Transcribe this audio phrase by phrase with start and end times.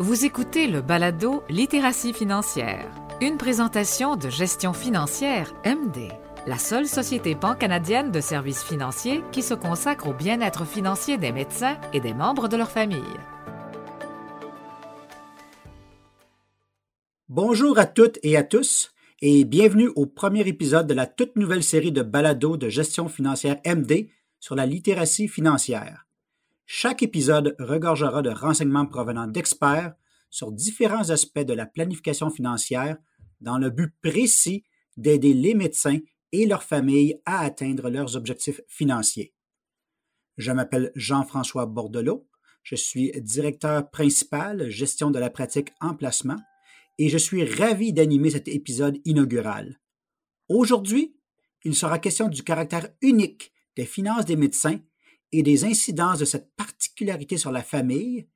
[0.00, 6.08] Vous écoutez le balado Littératie financière, une présentation de gestion financière MD,
[6.46, 11.78] la seule société pan-canadienne de services financiers qui se consacre au bien-être financier des médecins
[11.92, 13.02] et des membres de leur famille.
[17.28, 21.62] Bonjour à toutes et à tous et bienvenue au premier épisode de la toute nouvelle
[21.62, 24.08] série de balados de gestion financière MD
[24.38, 26.06] sur la littératie financière.
[26.72, 29.92] Chaque épisode regorgera de renseignements provenant d'experts
[30.30, 32.96] sur différents aspects de la planification financière
[33.40, 34.62] dans le but précis
[34.96, 35.98] d'aider les médecins
[36.30, 39.34] et leurs familles à atteindre leurs objectifs financiers.
[40.36, 42.28] Je m'appelle Jean-François Bordelot,
[42.62, 46.38] je suis directeur principal gestion de la pratique en placement
[46.98, 49.80] et je suis ravi d'animer cet épisode inaugural.
[50.48, 51.16] Aujourd'hui,
[51.64, 54.78] il sera question du caractère unique des finances des médecins
[55.32, 58.26] et des incidences de cette particularité sur la famille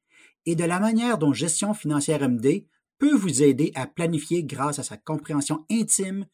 [0.46, 2.66] et de la manière dont Gestion financière MD
[2.98, 6.26] peut vous aider à planifier grâce à sa compréhension intime.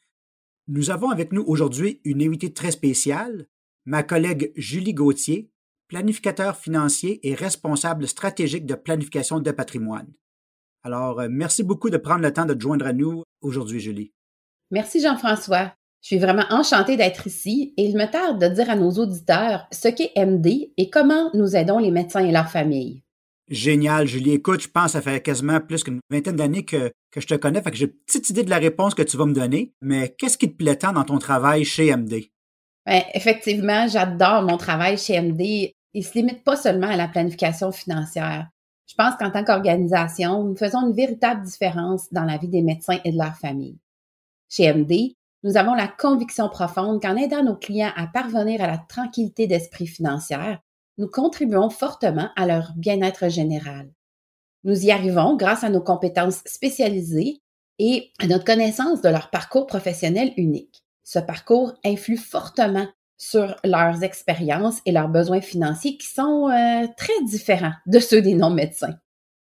[0.69, 3.47] Nous avons avec nous aujourd'hui une invitée très spéciale,
[3.87, 5.51] ma collègue Julie Gauthier,
[5.89, 10.13] planificateur financier et responsable stratégique de planification de patrimoine.
[10.83, 14.13] Alors, euh, merci beaucoup de prendre le temps de te joindre à nous aujourd'hui, Julie.
[14.71, 15.75] Merci Jean-François.
[16.03, 19.67] Je suis vraiment enchantée d'être ici et il me tarde de dire à nos auditeurs
[19.71, 23.03] ce qu'est MD et comment nous aidons les médecins et leurs familles.
[23.51, 24.35] Génial, Julie.
[24.35, 27.35] Écoute, je pense que ça fait quasiment plus qu'une vingtaine d'années que, que je te
[27.35, 29.75] connais, fait que j'ai une petite idée de la réponse que tu vas me donner.
[29.81, 32.31] Mais qu'est-ce qui te plaît tant dans ton travail chez MD?
[32.87, 35.75] Bien, effectivement, j'adore mon travail chez MD.
[35.93, 38.49] Il se limite pas seulement à la planification financière.
[38.87, 43.01] Je pense qu'en tant qu'organisation, nous faisons une véritable différence dans la vie des médecins
[43.05, 43.79] et de leurs familles.
[44.49, 48.79] Chez MD, nous avons la conviction profonde qu'en aidant nos clients à parvenir à la
[48.79, 50.61] tranquillité d'esprit financière,
[50.99, 53.91] nous contribuons fortement à leur bien-être général.
[54.65, 57.41] Nous y arrivons grâce à nos compétences spécialisées
[57.79, 60.85] et à notre connaissance de leur parcours professionnel unique.
[61.03, 62.87] Ce parcours influe fortement
[63.17, 68.35] sur leurs expériences et leurs besoins financiers qui sont euh, très différents de ceux des
[68.35, 68.99] non-médecins.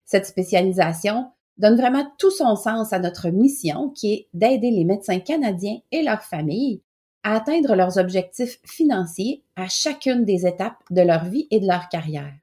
[0.05, 5.19] Cette spécialisation donne vraiment tout son sens à notre mission qui est d'aider les médecins
[5.19, 6.81] canadiens et leurs familles
[7.23, 11.87] à atteindre leurs objectifs financiers à chacune des étapes de leur vie et de leur
[11.89, 12.33] carrière.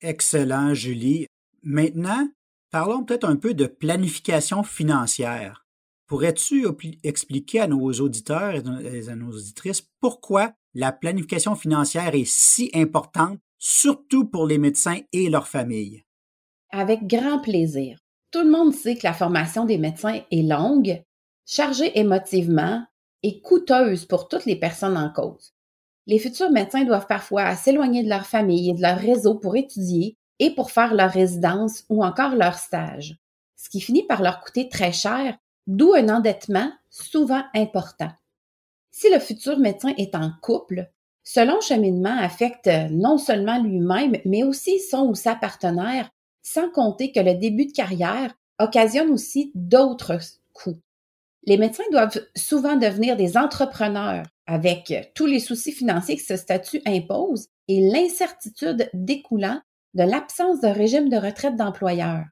[0.00, 1.26] Excellent, Julie.
[1.62, 2.28] Maintenant,
[2.70, 5.64] parlons peut-être un peu de planification financière.
[6.06, 6.66] Pourrais-tu
[7.02, 13.38] expliquer à nos auditeurs et à nos auditrices pourquoi la planification financière est si importante,
[13.58, 16.04] surtout pour les médecins et leurs familles?
[16.70, 17.96] Avec grand plaisir.
[18.34, 21.04] Tout le monde sait que la formation des médecins est longue,
[21.46, 22.84] chargée émotivement
[23.22, 25.52] et coûteuse pour toutes les personnes en cause.
[26.08, 30.16] Les futurs médecins doivent parfois s'éloigner de leur famille et de leur réseau pour étudier
[30.40, 33.16] et pour faire leur résidence ou encore leur stage,
[33.54, 38.10] ce qui finit par leur coûter très cher d'où un endettement souvent important.
[38.90, 40.90] Si le futur médecin est en couple,
[41.22, 46.10] ce long cheminement affecte non seulement lui-même, mais aussi son ou sa partenaire,
[46.44, 50.18] sans compter que le début de carrière occasionne aussi d'autres
[50.52, 50.78] coûts.
[51.46, 56.80] Les médecins doivent souvent devenir des entrepreneurs avec tous les soucis financiers que ce statut
[56.86, 59.60] impose et l'incertitude découlant
[59.94, 62.24] de l'absence de régime de retraite d'employeur.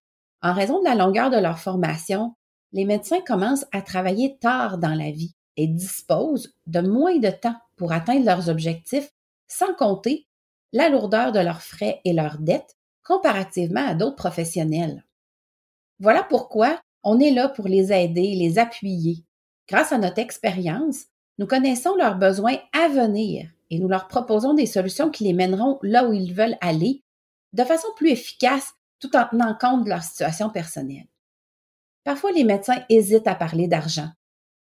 [0.42, 2.34] En raison de la longueur de leur formation,
[2.72, 7.56] les médecins commencent à travailler tard dans la vie et disposent de moins de temps
[7.76, 9.10] pour atteindre leurs objectifs,
[9.46, 10.26] sans compter
[10.72, 12.76] la lourdeur de leurs frais et leurs dettes
[13.12, 15.04] comparativement à d'autres professionnels.
[16.00, 19.24] Voilà pourquoi on est là pour les aider, les appuyer.
[19.68, 21.04] Grâce à notre expérience,
[21.36, 25.78] nous connaissons leurs besoins à venir et nous leur proposons des solutions qui les mèneront
[25.82, 27.02] là où ils veulent aller
[27.52, 31.08] de façon plus efficace tout en tenant compte de leur situation personnelle.
[32.04, 34.08] Parfois, les médecins hésitent à parler d'argent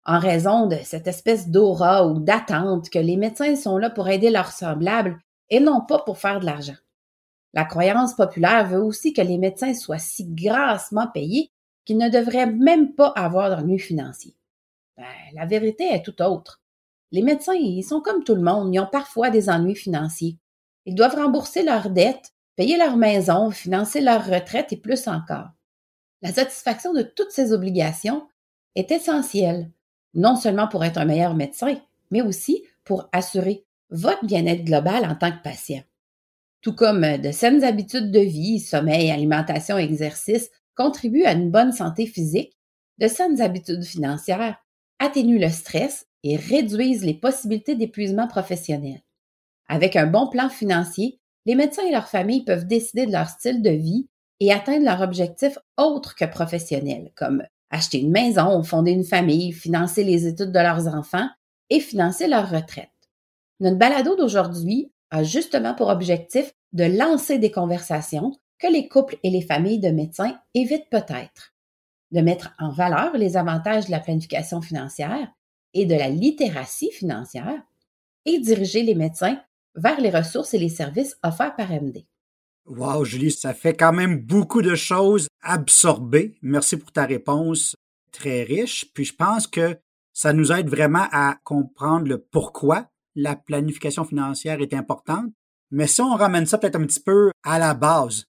[0.06, 4.32] en raison de cette espèce d'aura ou d'attente que les médecins sont là pour aider
[4.32, 6.78] leurs semblables et non pas pour faire de l'argent.
[7.54, 11.52] La croyance populaire veut aussi que les médecins soient si grassement payés
[11.86, 14.36] qu'ils ne devraient même pas avoir d'ennuis financiers.
[14.98, 16.62] Ben, la vérité est tout autre.
[17.12, 20.38] Les médecins, ils sont comme tout le monde, ils ont parfois des ennuis financiers.
[20.86, 25.50] Ils doivent rembourser leurs dettes, payer leur maison, financer leur retraite et plus encore.
[26.22, 28.28] La satisfaction de toutes ces obligations
[28.76, 29.72] est essentielle,
[30.14, 31.76] non seulement pour être un meilleur médecin,
[32.12, 35.82] mais aussi pour assurer votre bien-être global en tant que patient.
[36.62, 42.06] Tout comme de saines habitudes de vie, sommeil, alimentation, exercice contribuent à une bonne santé
[42.06, 42.58] physique,
[42.98, 44.58] de saines habitudes financières
[45.00, 49.00] atténuent le stress et réduisent les possibilités d'épuisement professionnel.
[49.68, 53.62] Avec un bon plan financier, les médecins et leurs familles peuvent décider de leur style
[53.62, 54.08] de vie
[54.42, 60.04] et atteindre leurs objectifs autres que professionnels, comme acheter une maison, fonder une famille, financer
[60.04, 61.30] les études de leurs enfants
[61.70, 62.90] et financer leur retraite.
[63.60, 69.30] Notre balado d'aujourd'hui a justement pour objectif de lancer des conversations que les couples et
[69.30, 71.54] les familles de médecins évitent peut-être,
[72.12, 75.32] de mettre en valeur les avantages de la planification financière
[75.74, 77.62] et de la littératie financière
[78.26, 79.42] et diriger les médecins
[79.76, 82.06] vers les ressources et les services offerts par MD.
[82.66, 86.38] Wow, Julie, ça fait quand même beaucoup de choses absorbées.
[86.42, 87.76] Merci pour ta réponse
[88.12, 88.92] très riche.
[88.94, 89.78] Puis je pense que
[90.14, 95.32] ça nous aide vraiment à comprendre le pourquoi la planification financière est importante.
[95.72, 98.26] Mais si on ramène ça peut-être un petit peu à la base,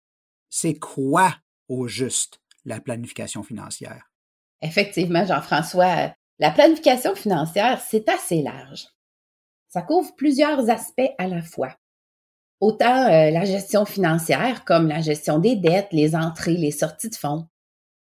[0.50, 1.34] c'est quoi
[1.68, 4.10] au juste la planification financière?
[4.62, 8.86] Effectivement, Jean-François, la planification financière, c'est assez large.
[9.68, 11.74] Ça couvre plusieurs aspects à la fois.
[12.60, 17.14] Autant euh, la gestion financière comme la gestion des dettes, les entrées, les sorties de
[17.14, 17.46] fonds,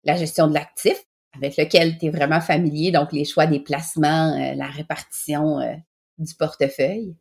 [0.05, 0.97] la gestion de l'actif
[1.37, 5.75] avec lequel tu es vraiment familier, donc les choix des placements, euh, la répartition euh,
[6.19, 7.17] du portefeuille,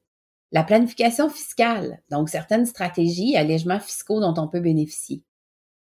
[0.51, 5.23] la planification fiscale, donc certaines stratégies, allégements fiscaux dont on peut bénéficier.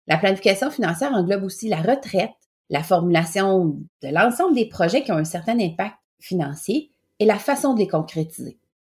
[0.07, 2.31] La planification financière englobe aussi la retraite,
[2.71, 7.75] la formulation de l'ensemble des projets qui ont un certain impact financier et la façon
[7.75, 8.59] de les concrétiser.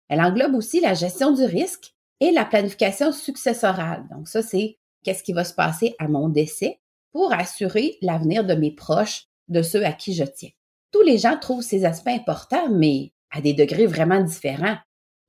[0.10, 4.06] Elle englobe aussi la gestion du risque, et la planification successorale.
[4.10, 6.80] Donc ça, c'est qu'est-ce qui va se passer à mon décès
[7.12, 10.50] pour assurer l'avenir de mes proches, de ceux à qui je tiens.
[10.92, 14.78] Tous les gens trouvent ces aspects importants, mais à des degrés vraiment différents.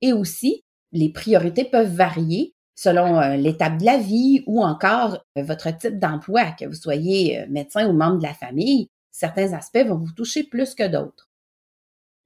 [0.01, 5.43] Et aussi, les priorités peuvent varier selon euh, l'étape de la vie ou encore euh,
[5.43, 8.87] votre type d'emploi, que vous soyez euh, médecin ou membre de la famille.
[9.11, 11.27] Certains aspects vont vous toucher plus que d'autres.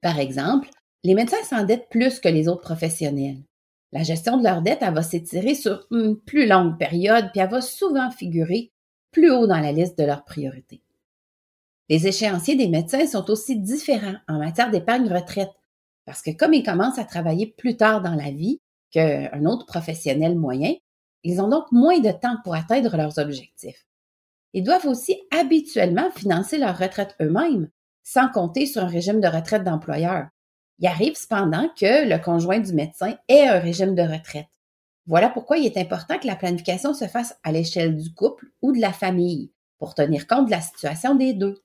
[0.02, 0.68] Par exemple,
[1.04, 3.42] les médecins s'endettent plus que les autres professionnels.
[3.92, 7.50] La gestion de leur dette, elle va s'étirer sur une plus longue période, puis elle
[7.50, 8.72] va souvent figurer
[9.10, 10.82] plus haut dans la liste de leurs priorités.
[11.88, 15.50] Les échéanciers des médecins sont aussi différents en matière d'épargne retraite,
[16.04, 18.60] parce que comme ils commencent à travailler plus tard dans la vie
[18.90, 20.74] qu'un autre professionnel moyen,
[21.22, 23.86] ils ont donc moins de temps pour atteindre leurs objectifs.
[24.52, 27.68] Ils doivent aussi habituellement financer leur retraite eux-mêmes,
[28.02, 30.26] sans compter sur un régime de retraite d'employeur,
[30.82, 34.48] il arrive cependant que le conjoint du médecin ait un régime de retraite.
[35.06, 38.72] Voilà pourquoi il est important que la planification se fasse à l'échelle du couple ou
[38.72, 41.62] de la famille pour tenir compte de la situation des deux.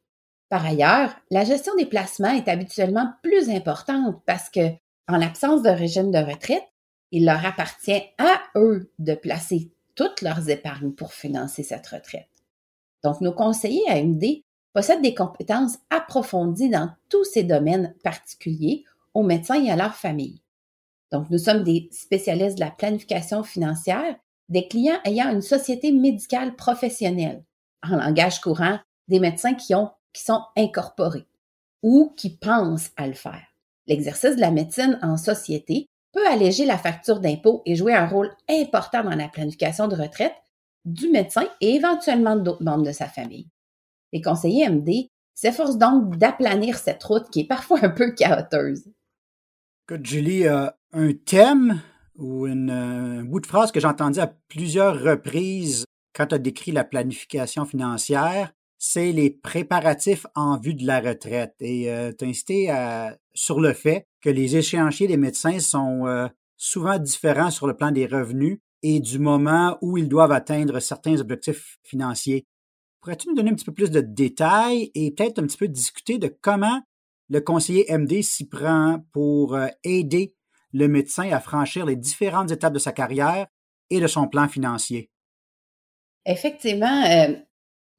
[0.49, 4.69] Par ailleurs, la gestion des placements est habituellement plus importante parce que,
[5.07, 6.67] en l'absence d'un régime de retraite,
[7.11, 12.29] il leur appartient à eux de placer toutes leurs épargnes pour financer cette retraite.
[13.03, 18.83] Donc, nos conseillers à MD possèdent des compétences approfondies dans tous ces domaines particuliers
[19.13, 20.41] aux médecins et à leur famille.
[21.11, 24.15] Donc, nous sommes des spécialistes de la planification financière,
[24.49, 27.43] des clients ayant une société médicale professionnelle,
[27.81, 31.27] en langage courant, des médecins qui, ont, qui sont incorporés
[31.83, 33.43] ou qui pensent à le faire.
[33.87, 38.31] L'exercice de la médecine en société peut alléger la facture d'impôt et jouer un rôle
[38.49, 40.35] important dans la planification de retraite
[40.85, 43.49] du médecin et éventuellement d'autres membres de sa famille.
[44.13, 48.85] Les conseillers MD s'efforcent donc d'aplanir cette route qui est parfois un peu chaoteuse.
[49.87, 51.81] Écoute, Julie, euh, un thème
[52.15, 56.39] ou euh, un bout de phrase que j'ai entendu à plusieurs reprises quand tu as
[56.39, 61.55] décrit la planification financière, c'est les préparatifs en vue de la retraite.
[61.59, 62.73] Et euh, tu as insisté
[63.33, 68.05] sur le fait que les échéanciers des médecins sont souvent différents sur le plan des
[68.05, 72.45] revenus et du moment où ils doivent atteindre certains objectifs financiers.
[73.01, 76.17] Pourrais-tu nous donner un petit peu plus de détails et peut-être un petit peu discuter
[76.17, 76.81] de comment
[77.29, 80.33] le conseiller MD s'y prend pour euh, aider
[80.73, 83.47] le médecin à franchir les différentes étapes de sa carrière
[83.89, 85.09] et de son plan financier?
[86.25, 87.33] Effectivement, euh,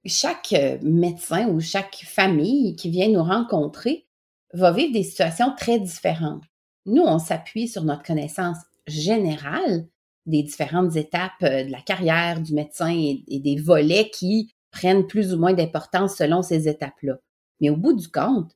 [0.04, 4.06] chaque euh, médecin ou chaque famille qui vient nous rencontrer
[4.54, 6.44] va vivre des situations très différentes.
[6.86, 9.86] Nous, on s'appuie sur notre connaissance générale
[10.26, 15.38] des différentes étapes de la carrière du médecin et des volets qui prennent plus ou
[15.38, 17.18] moins d'importance selon ces étapes-là.
[17.60, 18.52] Mais au bout du compte,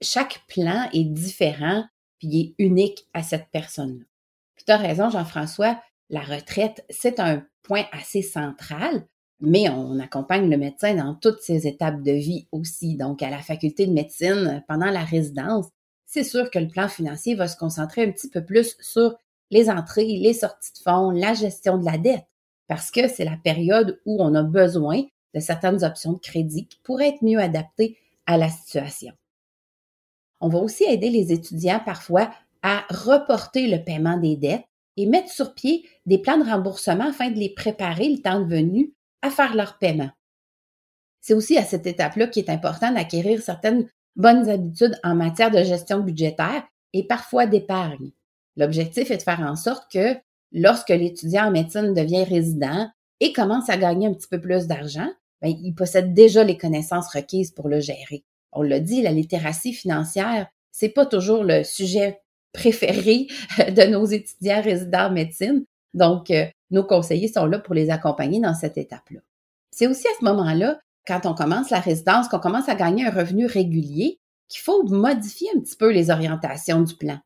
[0.00, 1.84] chaque plan est différent
[2.18, 4.04] puis est unique à cette personne-là.
[4.56, 9.06] Tu as raison, Jean-François, la retraite, c'est un point assez central,
[9.40, 12.96] mais on accompagne le médecin dans toutes ses étapes de vie aussi.
[12.96, 15.66] Donc, à la faculté de médecine, pendant la résidence,
[16.06, 19.16] c'est sûr que le plan financier va se concentrer un petit peu plus sur
[19.50, 22.24] les entrées, les sorties de fonds, la gestion de la dette,
[22.68, 25.02] parce que c'est la période où on a besoin
[25.34, 29.12] de certaines options de crédit qui pourraient être mieux adaptées à la situation.
[30.40, 32.30] On va aussi aider les étudiants parfois
[32.62, 34.64] à reporter le paiement des dettes
[34.96, 38.93] et mettre sur pied des plans de remboursement afin de les préparer le temps venu
[39.24, 40.10] à faire leur paiement.
[41.20, 45.64] C'est aussi à cette étape-là qu'il est important d'acquérir certaines bonnes habitudes en matière de
[45.64, 46.62] gestion budgétaire
[46.92, 48.10] et parfois d'épargne.
[48.56, 50.14] L'objectif est de faire en sorte que
[50.52, 52.90] lorsque l'étudiant en médecine devient résident
[53.20, 55.08] et commence à gagner un petit peu plus d'argent,
[55.40, 58.24] ben, il possède déjà les connaissances requises pour le gérer.
[58.52, 62.20] On l'a dit, la littératie financière, c'est pas toujours le sujet
[62.52, 63.28] préféré
[63.58, 65.64] de nos étudiants résidents en médecine.
[65.94, 69.20] Donc, euh, nos conseillers sont là pour les accompagner dans cette étape-là.
[69.70, 73.10] C'est aussi à ce moment-là, quand on commence la résidence, qu'on commence à gagner un
[73.10, 77.18] revenu régulier, qu'il faut modifier un petit peu les orientations du plan.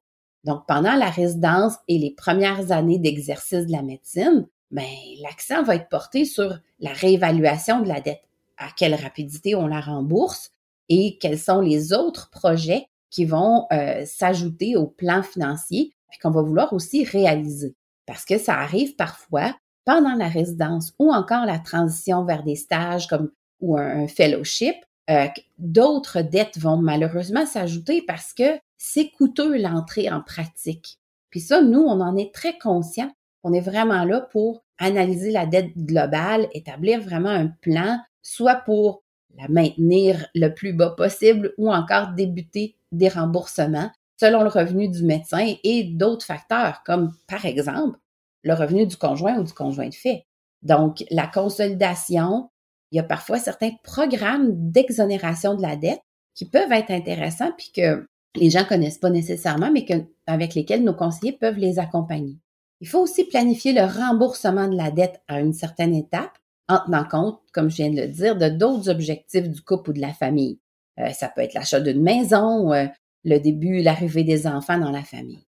[0.45, 4.87] Donc, pendant la résidence et les premières années d'exercice de la médecine, ben,
[5.23, 8.23] l'accent va être porté sur la réévaluation de la dette.
[8.57, 10.50] À quelle rapidité on la rembourse
[10.88, 16.31] et quels sont les autres projets qui vont euh, s'ajouter au plan financier puis qu'on
[16.31, 17.75] va vouloir aussi réaliser.
[18.09, 23.07] Parce que ça arrive parfois pendant la résidence ou encore la transition vers des stages
[23.07, 24.77] comme ou un, fellowship,
[25.11, 25.27] euh,
[25.59, 30.99] d'autres dettes vont malheureusement s'ajouter parce que c'est coûteux l'entrée en pratique.
[31.29, 33.11] Puis ça, nous, on en est très conscient.
[33.43, 39.03] On est vraiment là pour analyser la dette globale, établir vraiment un plan, soit pour
[39.37, 45.03] la maintenir le plus bas possible ou encore débuter des remboursements selon le revenu du
[45.05, 47.99] médecin et d'autres facteurs comme par exemple
[48.43, 50.25] le revenu du conjoint ou du conjoint de fait.
[50.63, 52.51] Donc, la consolidation,
[52.91, 56.01] il y a parfois certains programmes d'exonération de la dette
[56.35, 58.07] qui peuvent être intéressants puis que
[58.37, 59.87] les gens connaissent pas nécessairement, mais
[60.27, 62.37] avec lesquels nos conseillers peuvent les accompagner.
[62.81, 67.05] Il faut aussi planifier le remboursement de la dette à une certaine étape en tenant
[67.05, 70.13] compte, comme je viens de le dire, de d'autres objectifs du couple ou de la
[70.13, 70.61] famille.
[71.01, 72.87] Euh, ça peut être l'achat d'une maison, euh,
[73.25, 75.45] le début, l'arrivée des enfants dans la famille.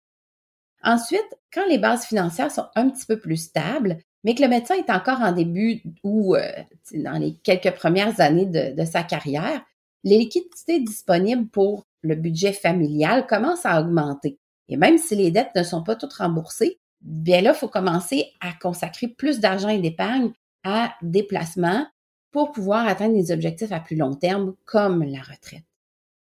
[0.83, 4.75] Ensuite, quand les bases financières sont un petit peu plus stables, mais que le médecin
[4.75, 6.50] est encore en début ou euh,
[6.93, 9.62] dans les quelques premières années de, sa carrière,
[10.05, 14.39] les liquidités disponibles pour le budget familial commencent à augmenter.
[14.69, 18.27] Et même si les dettes ne sont pas toutes remboursées, bien là, il faut commencer
[18.41, 20.33] à consacrer plus d'argent et d'épargne
[20.65, 21.87] à des placements
[22.31, 25.65] pour pouvoir atteindre des objectifs à plus long terme comme la retraite.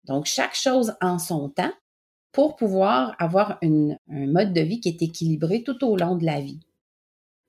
[0.05, 1.73] Donc, chaque chose en son temps
[2.31, 6.41] pour pouvoir avoir un mode de vie qui est équilibré tout au long de la
[6.41, 6.59] vie.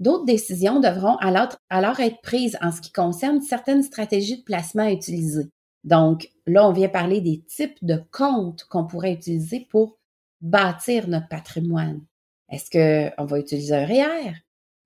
[0.01, 4.93] D'autres décisions devront alors, être prises en ce qui concerne certaines stratégies de placement à
[4.93, 5.49] utiliser.
[5.85, 9.97] Donc, là, on vient parler des types de comptes qu'on pourrait utiliser pour
[10.41, 12.03] bâtir notre patrimoine.
[12.51, 12.71] Est-ce
[13.17, 14.35] qu'on va utiliser un REER,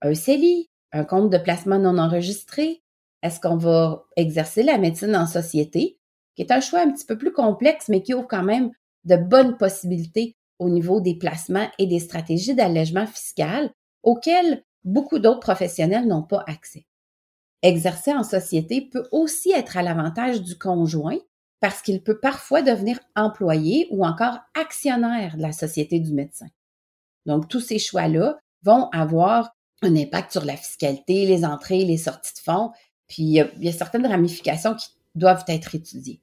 [0.02, 2.82] un CELI, un compte de placement non enregistré?
[3.22, 5.97] Est-ce qu'on va exercer la médecine en société,
[6.38, 8.70] qui est un choix un petit peu plus complexe, mais qui ouvre quand même
[9.02, 13.72] de bonnes possibilités au niveau des placements et des stratégies d'allègement fiscal
[14.04, 16.86] auxquelles beaucoup d'autres professionnels n'ont pas accès.
[17.62, 21.18] Exercer en société peut aussi être à l'avantage du conjoint
[21.58, 26.46] parce qu'il peut parfois devenir employé ou encore actionnaire de la société du médecin.
[27.26, 32.34] Donc, tous ces choix-là vont avoir un impact sur la fiscalité, les entrées, les sorties
[32.34, 32.70] de fonds,
[33.08, 36.20] puis il y a, certaines ramifications qui doivent être étudiées.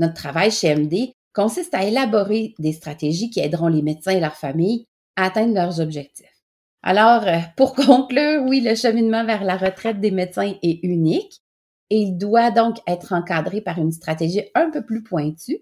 [0.00, 4.34] Notre travail chez MD consiste à élaborer des stratégies qui aideront les médecins et leurs
[4.34, 6.42] familles à atteindre leurs objectifs.
[6.82, 11.42] Alors, euh, pour conclure, oui, le cheminement vers la retraite des médecins est unique
[11.90, 15.58] et il doit donc être encadré par une stratégie un peu plus pointue.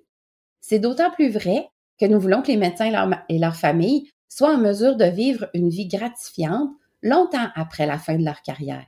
[0.60, 1.68] C'est d'autant plus vrai
[1.98, 5.68] que nous voulons que les médecins et leurs familles soient en mesure de vivre une
[5.68, 6.70] vie gratifiante
[7.02, 8.86] longtemps après la fin de leur carrière.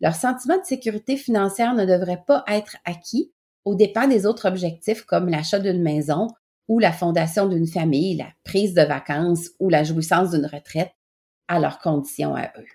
[0.00, 3.32] Leur sentiment de sécurité financière ne devrait pas être acquis
[3.64, 6.28] aux dépens des autres objectifs comme l'achat d'une maison
[6.68, 10.92] ou la fondation d'une famille, la prise de vacances ou la jouissance d'une retraite
[11.48, 12.66] à leurs conditions à eux.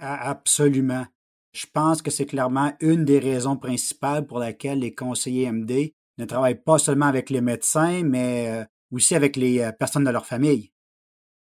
[0.00, 1.06] Absolument.
[1.52, 6.24] Je pense que c'est clairement une des raisons principales pour laquelle les conseillers MD ne
[6.24, 10.26] travaillent pas seulement avec les médecins, mais euh, aussi avec les euh, personnes de leur
[10.26, 10.70] famille.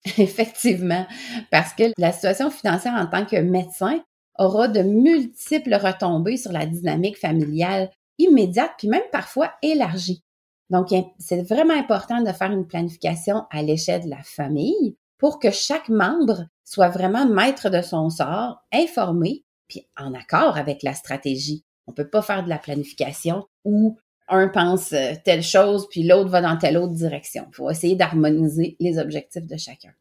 [0.18, 1.08] Effectivement,
[1.52, 4.04] parce que la situation financière en tant que médecin
[4.38, 10.24] aura de multiples retombées sur la dynamique familiale immédiate, puis même parfois élargie.
[10.70, 15.52] Donc, c'est vraiment important de faire une planification à l'échelle de la famille pour que
[15.52, 21.64] chaque membre soit vraiment maître de son sort, informé, puis en accord avec la stratégie.
[21.88, 26.30] On peut pas faire de la planification où un pense euh, telle chose, puis l'autre
[26.30, 27.46] va dans telle autre direction.
[27.50, 29.94] Il faut essayer d'harmoniser les objectifs de chacun.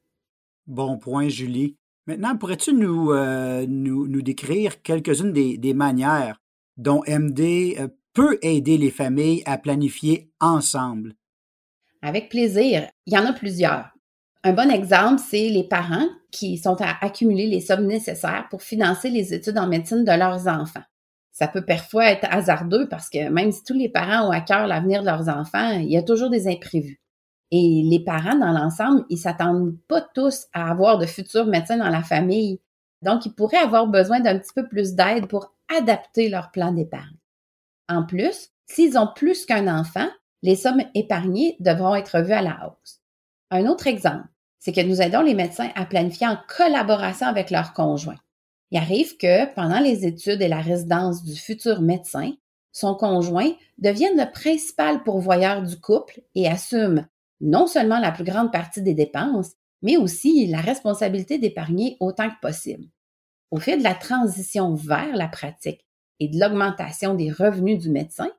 [0.66, 1.76] Bon point, Julie.
[2.06, 3.66] Maintenant, pourrais-tu nous, euh,
[4.23, 6.40] décrire quelques-unes des, des, manières
[6.76, 11.14] dont MD euh, peut aider les familles à planifier ensemble?
[12.00, 12.88] Avec plaisir.
[13.06, 13.90] Il y en a plusieurs.
[14.44, 19.11] Un bon exemple, c'est les parents qui sont à accumuler les sommes nécessaires pour financer
[19.11, 20.85] les études en médecine de leurs enfants.
[21.33, 24.68] Ça peut parfois être hasardeux parce que même si tous les parents ont à cœur
[24.68, 27.00] l'avenir de leurs enfants, il y a toujours des imprévus.
[27.50, 31.88] Et les parents, dans l'ensemble, ils s'attendent pas tous à avoir de futurs médecins dans
[31.88, 32.61] la famille.
[33.02, 37.16] Donc, ils pourraient avoir besoin d'un petit peu plus d'aide pour adapter leur plan d'épargne.
[37.88, 40.09] En plus, s'ils ont plus qu'un enfant,
[40.43, 43.00] les sommes épargnées devront être revues à la hausse.
[43.50, 47.73] Un autre exemple, c'est que nous aidons les médecins à planifier en collaboration avec leurs
[47.73, 48.19] conjoints.
[48.71, 52.33] Il arrive que pendant les études et la résidence du futur médecin,
[52.73, 57.07] son conjoint devienne le principal pourvoyeur du couple et assume
[57.41, 62.41] non seulement la plus grande partie des dépenses, mais aussi la responsabilité d'épargner autant que
[62.41, 62.87] possible.
[63.50, 65.84] Au fil de la transition vers la pratique
[66.21, 68.30] et de l'augmentation des revenus du médecin,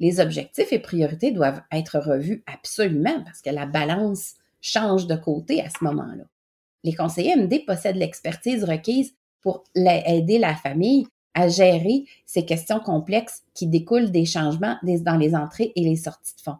[0.00, 5.60] les objectifs et priorités doivent être revus absolument parce que la balance change de côté
[5.60, 6.24] à ce moment-là.
[6.84, 13.42] Les conseillers MD possèdent l'expertise requise pour aider la famille à gérer ces questions complexes
[13.54, 16.58] qui découlent des changements dans les entrées et les sorties de fonds.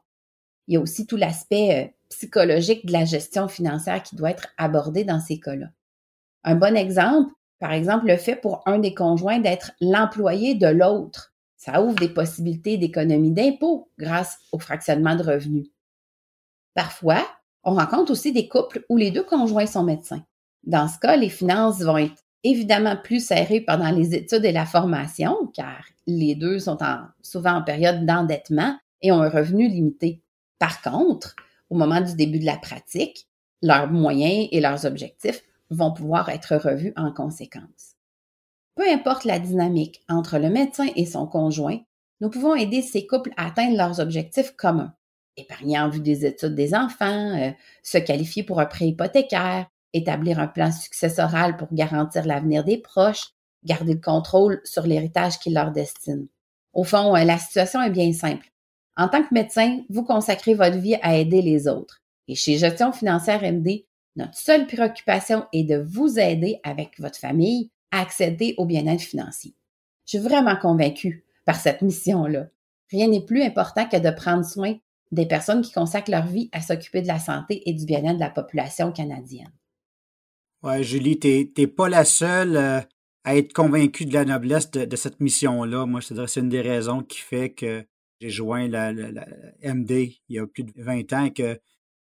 [0.69, 4.49] Il y a aussi tout l'aspect euh, psychologique de la gestion financière qui doit être
[4.57, 5.67] abordé dans ces cas-là.
[6.45, 11.33] Un bon exemple, par exemple, le fait pour un des conjoints d'être l'employé de l'autre.
[11.57, 15.69] Ça ouvre des possibilités d'économie d'impôts grâce au fractionnement de revenus.
[16.75, 17.25] Parfois,
[17.63, 20.25] on rencontre aussi des couples où les deux conjoints sont médecins.
[20.65, 24.67] Dans ce cas, les finances vont être évidemment plus serrées pendant les études et la
[24.67, 26.79] formation, car les deux sont
[27.23, 30.21] souvent en période d'endettement et ont un revenu limité.
[30.59, 31.37] Par contre,
[31.71, 33.29] au moment du début de la pratique,
[33.63, 37.97] leurs moyens et leurs objectifs vont pouvoir être revus en conséquence.
[38.75, 41.79] Peu importe la dynamique entre le médecin et son conjoint,
[42.21, 44.95] nous pouvons aider ces couples à atteindre leurs objectifs communs
[45.37, 47.51] épargner en vue des études des enfants, euh,
[47.83, 53.31] se qualifier pour un prêt hypothécaire, établir un plan successoral pour garantir l'avenir des proches,
[53.65, 56.29] garder le contrôle sur l'héritage qui leur destine.
[56.73, 58.49] Au fond, euh, la situation est bien simple.
[58.97, 61.99] En tant que médecin, vous consacrez votre vie à aider les autres.
[62.29, 67.71] Et chez Gestion financière MD, notre seule préoccupation est de vous aider avec votre famille
[67.91, 69.55] à accéder au bien-être financier.
[70.07, 72.49] Je suis vraiment convaincue par cette mission-là.
[72.91, 74.75] Rien n'est plus important que de prendre soin
[75.13, 78.21] des personnes qui consacrent leur vie à s'occuper de la santé et du bien-être de
[78.21, 79.53] la population canadienne.
[80.63, 82.81] Oui, Julie, tu n'es pas la seule euh,
[83.25, 85.87] à être convaincue de la noblesse de, cette mission-là.
[85.87, 87.85] Moi, c'est une des raisons qui fait que
[88.21, 91.59] j'ai joint la, MD il y a plus de 20 ans que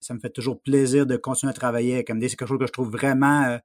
[0.07, 2.29] ça me fait toujours plaisir de continuer à travailler avec MD.
[2.29, 3.59] C'est quelque chose que je trouve vraiment euh,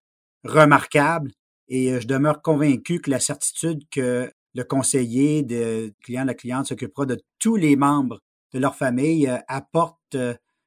[0.43, 1.31] remarquable
[1.67, 6.65] et euh, je demeure convaincu que la certitude que le conseiller, le client, la cliente
[6.65, 8.19] s'occupera de tous les membres
[8.53, 10.17] de leur famille euh, apporte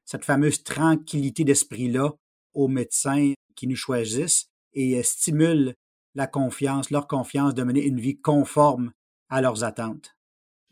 [0.05, 2.11] cette fameuse tranquillité d'esprit-là
[2.53, 5.75] aux médecins qui nous choisissent et stimule
[6.15, 8.91] la confiance, leur confiance de mener une vie conforme
[9.29, 10.15] à leurs attentes.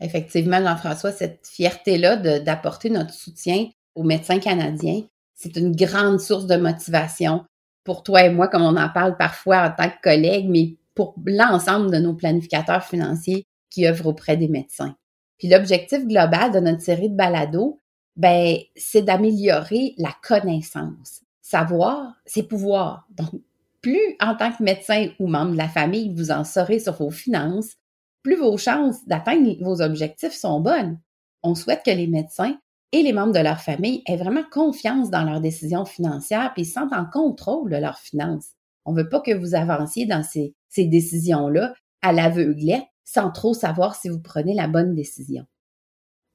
[0.00, 5.02] Effectivement, Jean-François, cette fierté-là d'apporter notre soutien aux médecins canadiens,
[5.34, 7.44] c'est une grande source de motivation
[7.84, 11.14] pour toi et moi, comme on en parle parfois en tant que collègues, mais pour
[11.26, 14.96] l'ensemble de nos planificateurs financiers qui œuvrent auprès des médecins.
[15.38, 17.80] Puis l'objectif global de notre série de balados,
[18.16, 21.22] ben, c'est d'améliorer la connaissance.
[21.42, 23.06] Savoir, c'est pouvoir.
[23.10, 23.42] Donc,
[23.82, 27.10] plus en tant que médecin ou membre de la famille, vous en saurez sur vos
[27.10, 27.74] finances,
[28.22, 30.98] plus vos chances d'atteindre vos objectifs sont bonnes.
[31.42, 32.56] On souhaite que les médecins
[32.92, 36.92] et les membres de leur famille aient vraiment confiance dans leurs décisions financières puis sentent
[36.92, 38.50] en contrôle de leurs finances.
[38.84, 43.54] On ne veut pas que vous avanciez dans ces, ces décisions-là à l'aveuglette sans trop
[43.54, 45.46] savoir si vous prenez la bonne décision.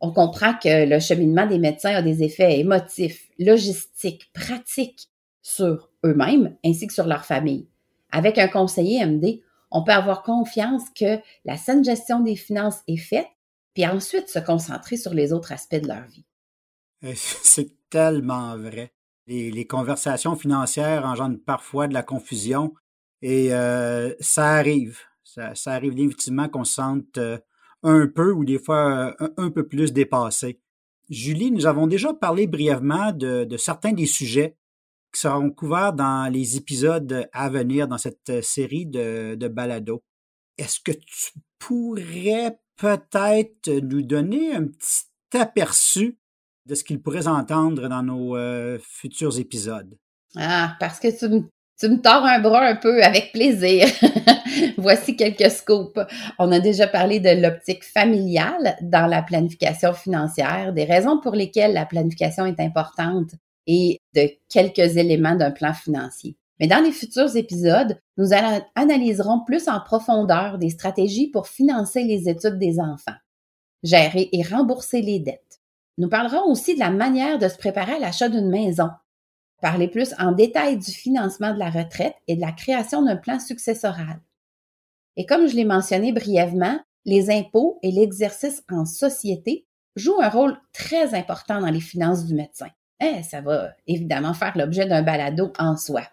[0.01, 5.09] On comprend que le cheminement des médecins a des effets émotifs, logistiques, pratiques
[5.41, 7.67] sur eux-mêmes ainsi que sur leur famille.
[8.11, 12.97] Avec un conseiller MD, on peut avoir confiance que la saine gestion des finances est
[12.97, 13.27] faite,
[13.73, 16.25] puis ensuite se concentrer sur les autres aspects de leur vie.
[17.03, 18.93] Euh, c'est tellement vrai.
[19.27, 22.73] Les, conversations financières engendrent parfois de la confusion
[23.21, 24.99] et euh, ça arrive.
[25.23, 27.37] Ça, arrive définitivement qu'on se sente euh,
[27.83, 30.59] un peu ou des fois un, peu plus dépassé.
[31.11, 34.57] Julie, nous avons déjà parlé brièvement de, certains des sujets
[35.13, 40.03] qui seront couverts dans les épisodes à venir dans cette série de, de balados.
[40.57, 46.17] Est-ce que tu pourrais peut-être nous donner un petit aperçu
[46.69, 48.37] de ce qu'ils pourraient entendre dans nos
[48.79, 49.97] futurs épisodes?
[50.37, 51.43] Ah, parce que tu me
[51.79, 53.87] tu me tords un bras un peu avec plaisir.
[54.77, 55.97] Voici quelques scoops.
[56.37, 61.73] On a déjà parlé de l'optique familiale dans la planification financière, des raisons pour lesquelles
[61.73, 63.31] la planification est importante
[63.65, 66.35] et de quelques éléments d'un plan financier.
[66.59, 68.31] Mais dans les futurs épisodes, nous
[68.75, 73.15] analyserons plus en profondeur des stratégies pour financer les études des enfants,
[73.83, 75.58] gérer et rembourser les dettes.
[75.99, 78.89] Nous parlerons aussi de la manière de se préparer à l'achat d'une maison,
[79.61, 83.37] parler plus en détail du financement de la retraite et de la création d'un plan
[83.37, 84.21] successoral.
[85.17, 90.57] Et comme je l'ai mentionné brièvement, les impôts et l'exercice en société jouent un rôle
[90.71, 92.69] très important dans les finances du médecin.
[93.01, 96.03] Eh, ça va évidemment faire l'objet d'un balado en soi.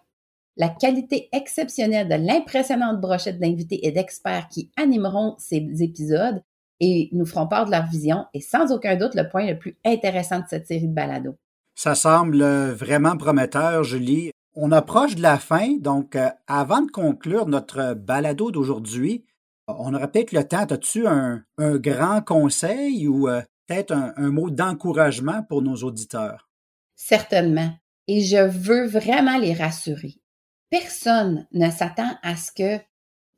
[0.57, 6.42] La qualité exceptionnelle de l'impressionnante brochette d'invités et d'experts qui animeront ces épisodes
[6.81, 9.77] et nous feront part de leur vision est sans aucun doute le point le plus
[9.85, 11.37] intéressant de cette série de balados.
[11.75, 14.31] Ça semble vraiment prometteur, Julie.
[14.55, 19.27] On approche de la fin, donc euh, avant de conclure notre balado d'aujourd'hui,
[19.69, 20.65] on aurait peut-être le temps.
[20.65, 26.49] As-tu un, grand conseil ou euh, peut-être un mot d'encouragement pour nos auditeurs?
[26.95, 27.71] Certainement.
[28.09, 30.15] Et je veux vraiment les rassurer.
[30.71, 32.83] Personne ne s'attend à ce que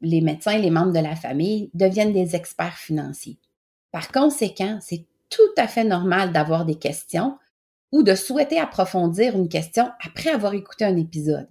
[0.00, 3.38] les médecins et les membres de la famille deviennent des experts financiers.
[3.90, 7.38] Par conséquent, c'est tout à fait normal d'avoir des questions
[7.92, 11.48] ou de souhaiter approfondir une question après avoir écouté un épisode.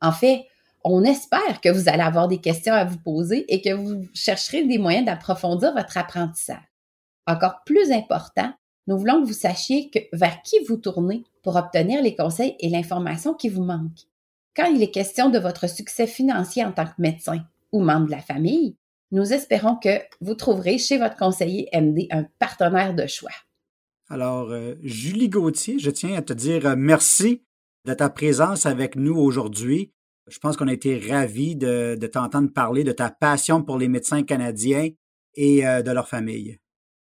[0.00, 0.44] En fait,
[0.84, 4.64] on espère que vous allez avoir des questions à vous poser et que vous chercherez
[4.64, 6.62] des moyens d'approfondir votre apprentissage.
[7.26, 8.52] Encore plus important,
[8.86, 13.34] nous voulons que vous sachiez vers qui vous tournez pour obtenir les conseils et l'information
[13.34, 14.06] qui vous manquent.
[14.56, 18.12] Quand il est question de votre succès financier en tant que médecin ou membre de
[18.12, 18.76] la famille,
[19.10, 23.32] nous espérons que vous trouverez chez votre conseiller MD un partenaire de choix.
[24.10, 27.42] Alors, euh, Julie Gauthier, je tiens à te dire euh, merci
[27.84, 29.92] de ta présence avec nous aujourd'hui.
[30.28, 34.22] Je pense qu'on a été ravis de, t'entendre parler de ta passion pour les médecins
[34.22, 34.88] canadiens
[35.34, 36.58] et euh, de leur famille.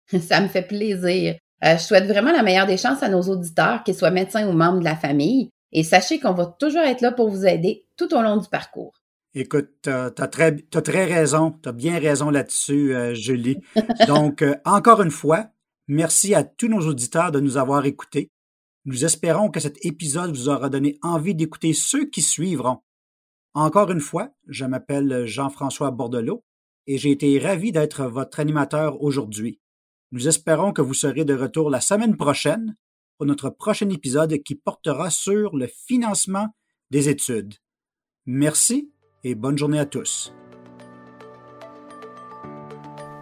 [0.21, 1.37] Ça me fait plaisir.
[1.63, 4.81] je souhaite vraiment la meilleure des chances à nos auditeurs, qu'ils soient médecins ou membres
[4.81, 5.51] de la famille.
[5.73, 8.95] Et sachez qu'on va toujours être là pour vous aider tout au long du parcours.
[9.39, 13.59] Écoute, tu as, très, très raison, tu as bien raison là-dessus, Julie.
[14.07, 15.51] Donc, encore une fois,
[15.91, 18.31] Merci à tous nos auditeurs de nous avoir écoutés.
[18.85, 22.83] Nous espérons que cet épisode vous aura donné envie d'écouter ceux qui suivront.
[23.55, 26.45] Encore une fois, je m'appelle Jean-François Bordelot
[26.87, 29.61] et j'ai été ravi d'être votre animateur aujourd'hui.
[30.13, 32.77] Nous espérons que vous serez de retour la semaine prochaine
[33.17, 36.49] pour notre prochain épisode qui portera sur le financement
[36.91, 37.55] des études.
[38.27, 38.93] Merci
[39.25, 40.33] et bonne journée à tous.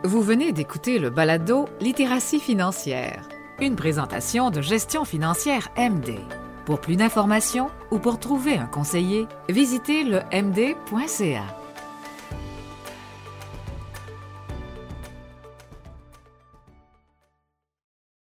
[0.05, 3.29] Vous venez d'écouter le balado Littératie financière,
[3.61, 6.21] une présentation de gestion financière MD.
[6.65, 11.45] Pour plus d'informations ou pour trouver un conseiller, visitez le md.ca.